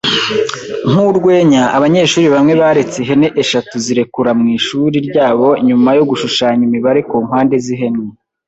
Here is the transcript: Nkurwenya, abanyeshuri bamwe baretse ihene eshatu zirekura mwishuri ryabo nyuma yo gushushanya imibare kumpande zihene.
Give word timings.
Nkurwenya, 0.89 1.63
abanyeshuri 1.77 2.27
bamwe 2.33 2.53
baretse 2.61 2.95
ihene 3.03 3.27
eshatu 3.41 3.73
zirekura 3.85 4.31
mwishuri 4.39 4.97
ryabo 5.07 5.47
nyuma 5.67 5.89
yo 5.97 6.03
gushushanya 6.09 6.63
imibare 6.69 6.99
kumpande 7.09 7.55
zihene. 7.65 8.01